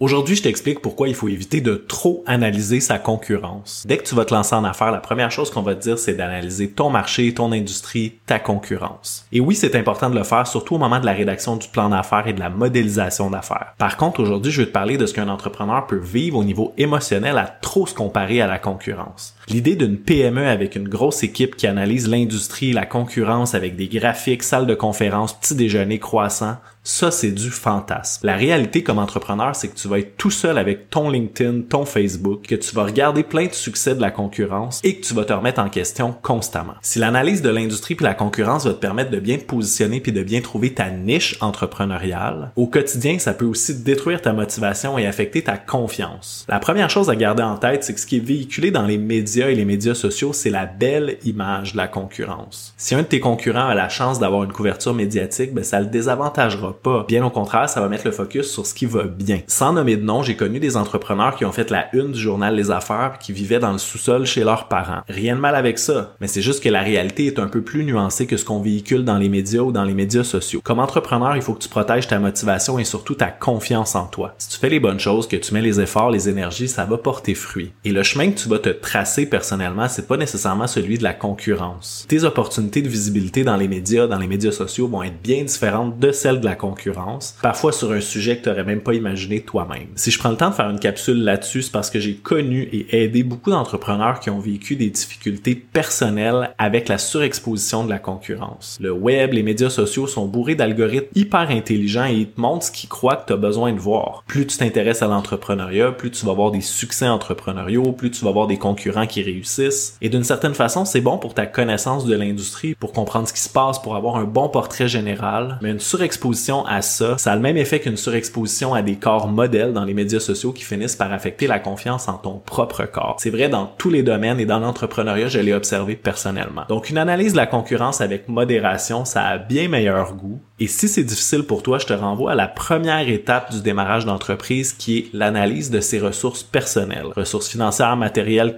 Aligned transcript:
Aujourd'hui, 0.00 0.34
je 0.34 0.42
t'explique 0.42 0.80
pourquoi 0.80 1.06
il 1.06 1.14
faut 1.14 1.28
éviter 1.28 1.60
de 1.60 1.76
trop 1.76 2.24
analyser 2.26 2.80
sa 2.80 2.98
concurrence. 2.98 3.84
Dès 3.86 3.96
que 3.96 4.02
tu 4.02 4.16
vas 4.16 4.24
te 4.24 4.34
lancer 4.34 4.56
en 4.56 4.64
affaires, 4.64 4.90
la 4.90 4.98
première 4.98 5.30
chose 5.30 5.52
qu'on 5.52 5.62
va 5.62 5.76
te 5.76 5.82
dire, 5.82 6.00
c'est 6.00 6.14
d'analyser 6.14 6.68
ton 6.68 6.90
marché, 6.90 7.32
ton 7.32 7.52
industrie, 7.52 8.14
ta 8.26 8.40
concurrence. 8.40 9.24
Et 9.30 9.38
oui, 9.38 9.54
c'est 9.54 9.76
important 9.76 10.10
de 10.10 10.16
le 10.16 10.24
faire, 10.24 10.48
surtout 10.48 10.74
au 10.74 10.78
moment 10.78 10.98
de 10.98 11.06
la 11.06 11.12
rédaction 11.12 11.54
du 11.54 11.68
plan 11.68 11.90
d'affaires 11.90 12.26
et 12.26 12.32
de 12.32 12.40
la 12.40 12.50
modélisation 12.50 13.30
d'affaires. 13.30 13.74
Par 13.78 13.96
contre, 13.96 14.18
aujourd'hui, 14.18 14.50
je 14.50 14.62
vais 14.62 14.66
te 14.66 14.72
parler 14.72 14.96
de 14.96 15.06
ce 15.06 15.14
qu'un 15.14 15.28
entrepreneur 15.28 15.86
peut 15.86 16.00
vivre 16.00 16.38
au 16.38 16.44
niveau 16.44 16.74
émotionnel 16.76 17.38
à 17.38 17.46
trop 17.46 17.86
se 17.86 17.94
comparer 17.94 18.40
à 18.40 18.48
la 18.48 18.58
concurrence. 18.58 19.36
L'idée 19.48 19.76
d'une 19.76 19.98
PME 19.98 20.46
avec 20.46 20.74
une 20.74 20.88
grosse 20.88 21.22
équipe 21.22 21.56
qui 21.56 21.66
analyse 21.66 22.08
l'industrie, 22.08 22.72
la 22.72 22.86
concurrence 22.86 23.54
avec 23.54 23.76
des 23.76 23.88
graphiques, 23.88 24.42
salles 24.42 24.66
de 24.66 24.74
conférence, 24.74 25.34
petits 25.34 25.54
déjeuners 25.54 25.98
croissants, 25.98 26.56
ça, 26.86 27.10
c'est 27.10 27.30
du 27.30 27.48
fantasme. 27.48 28.26
La 28.26 28.36
réalité 28.36 28.82
comme 28.82 28.98
entrepreneur, 28.98 29.56
c'est 29.56 29.68
que 29.68 29.74
tu 29.74 29.88
vas 29.88 30.00
être 30.00 30.18
tout 30.18 30.30
seul 30.30 30.58
avec 30.58 30.90
ton 30.90 31.08
LinkedIn, 31.08 31.62
ton 31.62 31.86
Facebook, 31.86 32.42
que 32.46 32.54
tu 32.54 32.74
vas 32.74 32.84
regarder 32.84 33.22
plein 33.22 33.46
de 33.46 33.54
succès 33.54 33.94
de 33.94 34.02
la 34.02 34.10
concurrence 34.10 34.82
et 34.84 34.96
que 34.96 35.06
tu 35.06 35.14
vas 35.14 35.24
te 35.24 35.32
remettre 35.32 35.62
en 35.62 35.70
question 35.70 36.14
constamment. 36.20 36.74
Si 36.82 36.98
l'analyse 36.98 37.40
de 37.40 37.48
l'industrie 37.48 37.94
puis 37.94 38.04
la 38.04 38.12
concurrence 38.12 38.66
va 38.66 38.74
te 38.74 38.80
permettre 38.80 39.10
de 39.10 39.18
bien 39.18 39.38
positionner 39.38 40.00
puis 40.00 40.12
de 40.12 40.22
bien 40.22 40.42
trouver 40.42 40.74
ta 40.74 40.90
niche 40.90 41.38
entrepreneuriale, 41.40 42.52
au 42.54 42.66
quotidien, 42.66 43.18
ça 43.18 43.32
peut 43.32 43.46
aussi 43.46 43.76
détruire 43.76 44.20
ta 44.20 44.34
motivation 44.34 44.98
et 44.98 45.06
affecter 45.06 45.42
ta 45.42 45.56
confiance. 45.56 46.44
La 46.50 46.58
première 46.58 46.90
chose 46.90 47.08
à 47.08 47.16
garder 47.16 47.42
en 47.42 47.56
tête, 47.56 47.82
c'est 47.82 47.94
que 47.94 48.00
ce 48.00 48.06
qui 48.06 48.18
est 48.18 48.24
véhiculé 48.24 48.70
dans 48.70 48.84
les 48.84 48.98
médias 48.98 49.33
et 49.42 49.54
les 49.54 49.64
médias 49.64 49.94
sociaux, 49.94 50.32
c'est 50.32 50.50
la 50.50 50.66
belle 50.66 51.18
image 51.24 51.72
de 51.72 51.76
la 51.76 51.88
concurrence. 51.88 52.74
Si 52.76 52.94
un 52.94 53.02
de 53.02 53.06
tes 53.06 53.20
concurrents 53.20 53.68
a 53.68 53.74
la 53.74 53.88
chance 53.88 54.18
d'avoir 54.18 54.44
une 54.44 54.52
couverture 54.52 54.94
médiatique, 54.94 55.52
ben 55.52 55.64
ça 55.64 55.80
le 55.80 55.86
désavantagera 55.86 56.74
pas. 56.82 57.04
Bien 57.08 57.24
au 57.24 57.30
contraire, 57.30 57.68
ça 57.68 57.80
va 57.80 57.88
mettre 57.88 58.06
le 58.06 58.12
focus 58.12 58.50
sur 58.50 58.66
ce 58.66 58.74
qui 58.74 58.86
va 58.86 59.04
bien. 59.04 59.40
Sans 59.46 59.72
nommer 59.72 59.96
de 59.96 60.04
nom, 60.04 60.22
j'ai 60.22 60.36
connu 60.36 60.60
des 60.60 60.76
entrepreneurs 60.76 61.36
qui 61.36 61.44
ont 61.44 61.52
fait 61.52 61.70
la 61.70 61.94
une 61.94 62.12
du 62.12 62.20
journal 62.20 62.54
Les 62.54 62.70
Affaires 62.70 63.18
qui 63.20 63.32
vivaient 63.32 63.58
dans 63.58 63.72
le 63.72 63.78
sous-sol 63.78 64.26
chez 64.26 64.44
leurs 64.44 64.68
parents. 64.68 65.02
Rien 65.08 65.36
de 65.36 65.40
mal 65.40 65.54
avec 65.54 65.78
ça, 65.78 66.14
mais 66.20 66.26
c'est 66.26 66.42
juste 66.42 66.62
que 66.62 66.68
la 66.68 66.82
réalité 66.82 67.26
est 67.26 67.38
un 67.38 67.48
peu 67.48 67.62
plus 67.62 67.84
nuancée 67.84 68.26
que 68.26 68.36
ce 68.36 68.44
qu'on 68.44 68.60
véhicule 68.60 69.04
dans 69.04 69.18
les 69.18 69.28
médias 69.28 69.60
ou 69.60 69.72
dans 69.72 69.84
les 69.84 69.94
médias 69.94 70.24
sociaux. 70.24 70.60
Comme 70.62 70.78
entrepreneur, 70.78 71.36
il 71.36 71.42
faut 71.42 71.54
que 71.54 71.62
tu 71.62 71.68
protèges 71.68 72.06
ta 72.06 72.18
motivation 72.18 72.78
et 72.78 72.84
surtout 72.84 73.14
ta 73.14 73.28
confiance 73.28 73.94
en 73.94 74.06
toi. 74.06 74.34
Si 74.38 74.48
tu 74.48 74.58
fais 74.58 74.68
les 74.68 74.80
bonnes 74.80 75.00
choses, 75.00 75.26
que 75.26 75.36
tu 75.36 75.54
mets 75.54 75.62
les 75.62 75.80
efforts, 75.80 76.10
les 76.10 76.28
énergies, 76.28 76.68
ça 76.68 76.84
va 76.84 76.98
porter 76.98 77.34
fruit. 77.34 77.72
Et 77.84 77.92
le 77.92 78.02
chemin 78.02 78.30
que 78.30 78.38
tu 78.38 78.48
vas 78.48 78.58
te 78.58 78.68
tracer 78.68 79.23
personnellement, 79.26 79.88
c'est 79.88 80.06
pas 80.06 80.16
nécessairement 80.16 80.66
celui 80.66 80.98
de 80.98 81.02
la 81.02 81.12
concurrence. 81.12 82.04
Tes 82.08 82.24
opportunités 82.24 82.82
de 82.82 82.88
visibilité 82.88 83.44
dans 83.44 83.56
les 83.56 83.68
médias, 83.68 84.06
dans 84.06 84.18
les 84.18 84.26
médias 84.26 84.52
sociaux 84.52 84.88
vont 84.88 85.02
être 85.02 85.20
bien 85.22 85.44
différentes 85.44 85.98
de 85.98 86.12
celles 86.12 86.40
de 86.40 86.44
la 86.44 86.54
concurrence, 86.54 87.36
parfois 87.42 87.72
sur 87.72 87.92
un 87.92 88.00
sujet 88.00 88.38
que 88.38 88.50
tu 88.50 88.64
même 88.64 88.80
pas 88.80 88.94
imaginé 88.94 89.40
toi-même. 89.40 89.88
Si 89.96 90.10
je 90.10 90.18
prends 90.18 90.30
le 90.30 90.36
temps 90.36 90.50
de 90.50 90.54
faire 90.54 90.70
une 90.70 90.80
capsule 90.80 91.22
là-dessus, 91.22 91.62
c'est 91.62 91.72
parce 91.72 91.90
que 91.90 92.00
j'ai 92.00 92.14
connu 92.14 92.68
et 92.72 93.04
aidé 93.04 93.22
beaucoup 93.22 93.50
d'entrepreneurs 93.50 94.20
qui 94.20 94.30
ont 94.30 94.38
vécu 94.38 94.76
des 94.76 94.90
difficultés 94.90 95.54
personnelles 95.54 96.54
avec 96.58 96.88
la 96.88 96.98
surexposition 96.98 97.84
de 97.84 97.90
la 97.90 97.98
concurrence. 97.98 98.78
Le 98.80 98.92
web, 98.92 99.32
les 99.32 99.42
médias 99.42 99.70
sociaux 99.70 100.06
sont 100.06 100.26
bourrés 100.26 100.54
d'algorithmes 100.54 101.06
hyper 101.14 101.50
intelligents 101.50 102.06
et 102.06 102.14
ils 102.14 102.28
te 102.28 102.40
montrent 102.40 102.66
ce 102.66 102.72
qu'ils 102.72 102.88
croient 102.88 103.16
que 103.16 103.26
tu 103.26 103.32
as 103.32 103.36
besoin 103.36 103.72
de 103.72 103.78
voir. 103.78 104.24
Plus 104.26 104.46
tu 104.46 104.58
t'intéresses 104.58 105.02
à 105.02 105.06
l'entrepreneuriat, 105.06 105.92
plus 105.92 106.10
tu 106.10 106.24
vas 106.24 106.32
avoir 106.32 106.50
des 106.50 106.60
succès 106.60 107.08
entrepreneuriaux, 107.08 107.92
plus 107.92 108.10
tu 108.10 108.24
vas 108.24 108.30
avoir 108.30 108.46
des 108.46 108.58
concurrents 108.58 109.06
qui 109.06 109.13
réussissent. 109.22 109.96
Et 110.00 110.08
d'une 110.08 110.24
certaine 110.24 110.54
façon, 110.54 110.84
c'est 110.84 111.00
bon 111.00 111.18
pour 111.18 111.34
ta 111.34 111.46
connaissance 111.46 112.04
de 112.04 112.14
l'industrie, 112.14 112.74
pour 112.74 112.92
comprendre 112.92 113.28
ce 113.28 113.32
qui 113.32 113.40
se 113.40 113.48
passe, 113.48 113.80
pour 113.80 113.96
avoir 113.96 114.16
un 114.16 114.24
bon 114.24 114.48
portrait 114.48 114.88
général. 114.88 115.58
Mais 115.62 115.70
une 115.70 115.80
surexposition 115.80 116.64
à 116.66 116.82
ça, 116.82 117.18
ça 117.18 117.32
a 117.32 117.36
le 117.36 117.42
même 117.42 117.56
effet 117.56 117.80
qu'une 117.80 117.96
surexposition 117.96 118.74
à 118.74 118.82
des 118.82 118.96
corps 118.96 119.28
modèles 119.28 119.72
dans 119.72 119.84
les 119.84 119.94
médias 119.94 120.20
sociaux 120.20 120.52
qui 120.52 120.64
finissent 120.64 120.96
par 120.96 121.12
affecter 121.12 121.46
la 121.46 121.58
confiance 121.58 122.08
en 122.08 122.14
ton 122.14 122.38
propre 122.38 122.84
corps. 122.84 123.16
C'est 123.18 123.30
vrai 123.30 123.48
dans 123.48 123.66
tous 123.66 123.90
les 123.90 124.02
domaines 124.02 124.40
et 124.40 124.46
dans 124.46 124.58
l'entrepreneuriat, 124.58 125.28
je 125.28 125.38
l'ai 125.38 125.54
observé 125.54 125.96
personnellement. 125.96 126.64
Donc 126.68 126.90
une 126.90 126.98
analyse 126.98 127.32
de 127.32 127.38
la 127.38 127.46
concurrence 127.46 128.00
avec 128.00 128.28
modération, 128.28 129.04
ça 129.04 129.24
a 129.24 129.38
bien 129.38 129.68
meilleur 129.68 130.14
goût. 130.14 130.40
Et 130.60 130.68
si 130.68 130.88
c'est 130.88 131.02
difficile 131.02 131.42
pour 131.42 131.62
toi, 131.62 131.78
je 131.78 131.86
te 131.86 131.92
renvoie 131.92 132.32
à 132.32 132.34
la 132.36 132.46
première 132.46 133.08
étape 133.08 133.52
du 133.52 133.60
démarrage 133.60 134.04
d'entreprise 134.04 134.72
qui 134.72 134.98
est 134.98 135.06
l'analyse 135.12 135.70
de 135.70 135.80
ses 135.80 135.98
ressources 135.98 136.44
personnelles, 136.44 137.08
ressources 137.16 137.48
financières, 137.48 137.96
matérielles, 137.96 138.56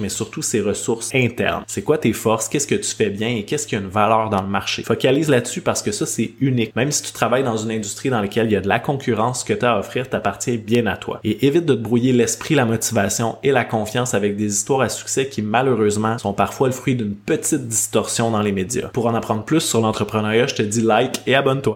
mais 0.00 0.08
surtout 0.08 0.42
ses 0.42 0.60
ressources 0.60 1.14
internes. 1.14 1.64
C'est 1.66 1.82
quoi 1.82 1.98
tes 1.98 2.12
forces, 2.12 2.48
qu'est-ce 2.48 2.66
que 2.66 2.74
tu 2.74 2.94
fais 2.94 3.10
bien 3.10 3.28
et 3.28 3.44
qu'est-ce 3.44 3.66
qui 3.66 3.76
a 3.76 3.78
une 3.78 3.88
valeur 3.88 4.30
dans 4.30 4.42
le 4.42 4.48
marché? 4.48 4.82
Focalise 4.82 5.28
là-dessus 5.28 5.60
parce 5.60 5.82
que 5.82 5.92
ça 5.92 6.06
c'est 6.06 6.32
unique. 6.40 6.74
Même 6.76 6.90
si 6.92 7.02
tu 7.02 7.12
travailles 7.12 7.44
dans 7.44 7.56
une 7.56 7.70
industrie 7.70 8.10
dans 8.10 8.20
laquelle 8.20 8.46
il 8.46 8.52
y 8.52 8.56
a 8.56 8.60
de 8.60 8.68
la 8.68 8.78
concurrence, 8.78 9.40
ce 9.40 9.44
que 9.44 9.52
tu 9.52 9.64
as 9.64 9.74
à 9.74 9.78
offrir 9.78 10.08
t'appartient 10.08 10.58
bien 10.58 10.86
à 10.86 10.96
toi. 10.96 11.20
Et 11.24 11.46
évite 11.46 11.66
de 11.66 11.74
te 11.74 11.80
brouiller 11.80 12.12
l'esprit, 12.12 12.54
la 12.54 12.64
motivation 12.64 13.36
et 13.42 13.50
la 13.50 13.64
confiance 13.64 14.14
avec 14.14 14.36
des 14.36 14.52
histoires 14.52 14.82
à 14.82 14.88
succès 14.88 15.28
qui 15.28 15.42
malheureusement 15.42 16.18
sont 16.18 16.32
parfois 16.32 16.68
le 16.68 16.72
fruit 16.72 16.94
d'une 16.94 17.14
petite 17.14 17.66
distorsion 17.66 18.30
dans 18.30 18.42
les 18.42 18.52
médias. 18.52 18.88
Pour 18.88 19.06
en 19.06 19.14
apprendre 19.14 19.44
plus 19.44 19.60
sur 19.60 19.80
l'entrepreneuriat, 19.80 20.46
je 20.46 20.54
te 20.54 20.62
dis 20.62 20.82
like 20.82 21.20
et 21.26 21.34
abonne-toi. 21.34 21.72